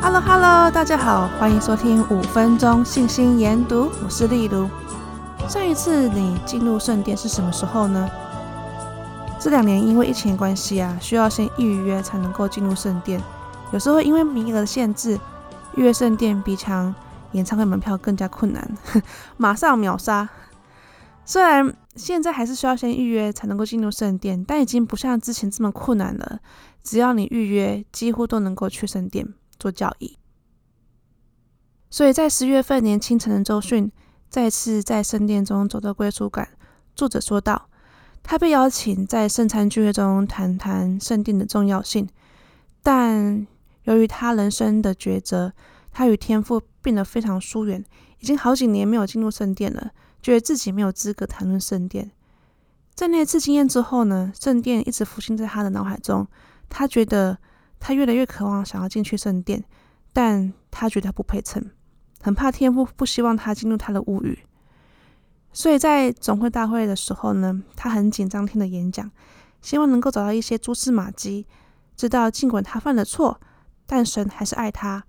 [0.00, 4.68] Hello Hello，大家好，欢迎收听五分钟信心研读，我是丽如。
[5.48, 8.08] 上一次你进入圣殿是什么时候呢？
[9.40, 13.20] 这两年因为疫情关系啊，需要先预约才能够进入圣殿。
[13.72, 15.18] 有时候因为名额的限制，
[15.76, 16.94] 预约圣殿比抢
[17.32, 18.70] 演唱会门票更加困难，
[19.36, 20.28] 马上秒杀。
[21.24, 26.38] 虽然现在还是需要先预约才能够进入圣殿，但已经不像之前这么困难了。
[26.84, 29.26] 只要你预约，几乎都能够去圣殿
[29.58, 30.18] 做教义。
[31.88, 33.90] 所以在十月份年轻成的周训，
[34.28, 36.48] 再次在圣殿中找到归属感。
[36.94, 37.68] 作者说道，
[38.22, 42.08] 他被邀请在圣餐聚会中谈谈圣殿的重要性，
[42.82, 43.46] 但
[43.84, 45.52] 由于他人生的抉择，
[45.92, 47.84] 他与天父变得非常疏远，
[48.18, 49.92] 已经好几年没有进入圣殿了。
[50.20, 52.10] 觉得自己没有资格谈论圣殿。
[52.94, 56.26] 在那次经验之后呢，圣殿一直浮现在他的脑海中。
[56.68, 57.38] 他觉得
[57.78, 59.64] 他越来越渴望想要进去圣殿，
[60.12, 61.70] 但他觉得不配称，
[62.20, 64.38] 很怕天父不希望他进入他的屋宇。
[65.52, 69.10] 所以在总会大会的时候呢，他很紧张听的演讲，
[69.62, 71.46] 希望能够找到一些蛛丝马迹，
[71.96, 73.40] 知道尽管他犯了错，
[73.86, 75.04] 但神还是爱他。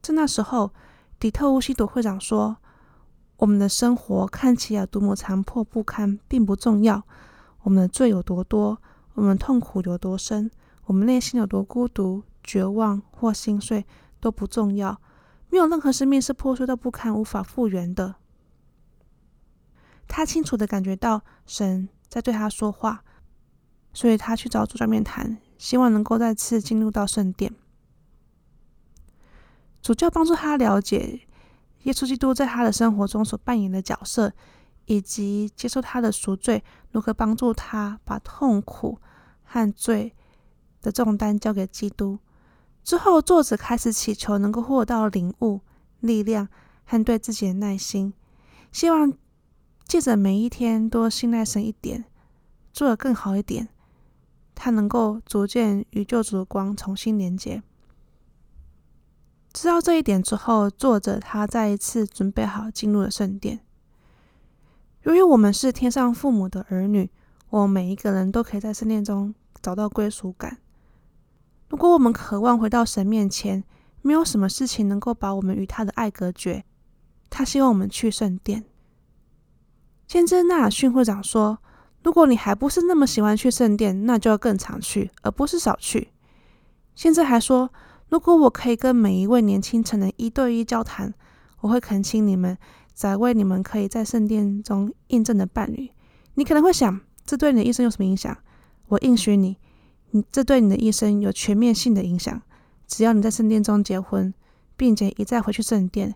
[0.00, 0.72] 在那时候，
[1.18, 2.56] 底特乌西朵会长说。
[3.38, 7.02] 我们的生活看起来多么残破不堪，并不重要。
[7.62, 8.80] 我们的罪有多多，
[9.14, 10.48] 我们痛苦有多深，
[10.92, 13.86] 我们内心有多孤独、绝望或心碎
[14.20, 15.00] 都不重要。
[15.48, 18.16] 没有任何生命是破碎到不堪、无法复原的。
[20.06, 23.02] 他清楚地感觉到神在对他说话，
[23.94, 27.54] 所以他去找主教面谈，希望能够再次进入到圣殿。
[29.80, 31.22] 主教帮助他了解。
[31.84, 34.34] 耶稣基督在他的生活中所扮演的角色，
[34.84, 39.00] 以及接受他的赎罪，如何帮助他把痛苦
[39.42, 40.14] 和罪
[40.82, 42.18] 的重担交给基督。
[42.84, 45.60] 之后，作者开始祈求能够获得到领悟、
[46.00, 46.48] 力量
[46.84, 48.12] 和对自己的耐心，
[48.72, 49.12] 希望
[49.86, 52.04] 借着每一天多信赖神一点，
[52.72, 53.68] 做得更好一点，
[54.54, 57.62] 他能够逐渐与救主的光重新连接。
[59.52, 63.60] 知道这一点之后，作者他再一次准备好进入了圣殿。
[65.02, 67.10] 由于我们是天上父母的儿女，
[67.50, 70.58] 我们每一个人都可以在圣殿中找到归属感。
[71.72, 73.64] 如果我们渴望回到神面前，
[74.02, 76.66] 没有什么事情能够把我们与他的爱隔绝。
[77.30, 78.66] 他希望我们去圣殿。
[80.06, 81.60] 先知纳尔逊会长说
[82.04, 86.08] ：“如果你还不是那么喜欢去圣殿，那就要更常去，而不是少去。”
[86.94, 87.70] 先知还说。
[88.10, 91.14] 如果我可以跟每一位年轻成人一对一交谈，
[91.60, 92.58] 我会恳请你们
[92.92, 95.90] 找为你们可以在圣殿中印证的伴侣。
[96.34, 98.36] 你可能会想，这对你的一生有什么影响？
[98.88, 99.56] 我应许你，
[100.12, 102.40] 你这对你的一生有全面性的影响。
[102.86, 104.32] 只要你在圣殿中结婚，
[104.76, 106.14] 并且一再回去圣殿，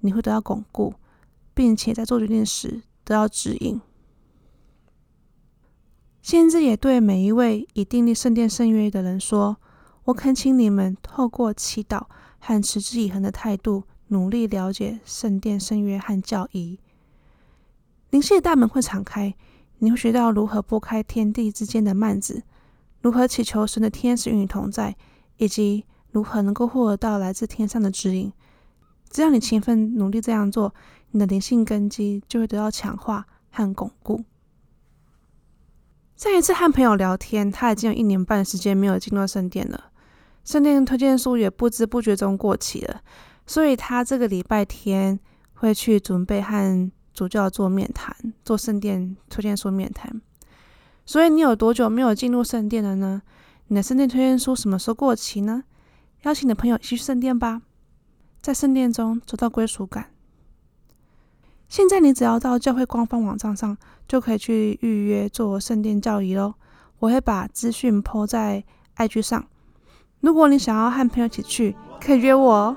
[0.00, 0.94] 你会得到巩固，
[1.52, 3.80] 并且在做决定时得到指引。
[6.22, 9.58] 先知也对每一位已订立圣殿圣约的人说。
[10.04, 12.06] 我恳请你们透过祈祷
[12.38, 16.78] 和持之以恒的态度，努力了解圣殿圣约和教义。
[18.08, 19.34] 灵界的大门会敞开，
[19.80, 22.42] 你会学到如何拨开天地之间的幔子，
[23.00, 24.96] 如何祈求神的天使与你同在，
[25.36, 28.32] 以及如何能够获得到来自天上的指引。
[29.10, 30.74] 只要你勤奋努力这样做，
[31.12, 34.24] 你的灵性根基就会得到强化和巩固。
[36.16, 39.92] 上一次和朋友聊天，他已经有一年半的时间没有进入圣殿了。
[40.44, 43.02] 圣殿推荐书也不知不觉中过期了，
[43.46, 45.20] 所以他这个礼拜天
[45.54, 50.20] 会去准备和主教做面谈，做圣殿推荐书面谈。
[51.08, 53.22] 所以你有多久没有进入圣殿了呢？
[53.68, 55.64] 你的圣殿推荐书什么时候过期呢？
[56.24, 57.62] 邀请你的朋友一起去圣殿吧，
[58.42, 60.10] 在圣殿中找到归属感。
[61.66, 66.52] 现在你只要到教会官方网站上就可以去预约做圣殿教仪喽。
[66.98, 68.62] 我会把资讯 po 在
[68.98, 69.46] IG 上。
[70.20, 72.76] 如果你想要和朋友一起去，可以约我哦。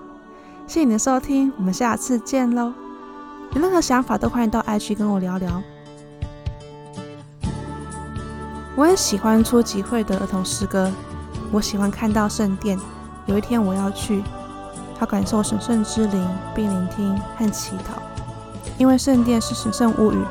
[0.65, 2.73] 谢谢你的收听，我们下次见喽。
[3.53, 5.61] 有任何想法都欢迎到 IG 跟我聊聊。
[8.75, 10.89] 我也喜欢初级会的儿童诗歌，
[11.51, 12.79] 我喜欢看到圣殿。
[13.25, 14.23] 有一天我要去，
[14.97, 18.01] 好感受神圣之灵，并聆听和祈祷。
[18.77, 20.23] 因为圣殿是神圣物语，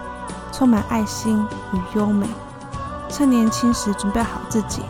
[0.53, 2.27] 充满爱心与优美。
[3.09, 4.83] 趁年轻时准备好自己，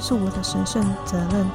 [0.00, 1.46] 是我的神圣责任。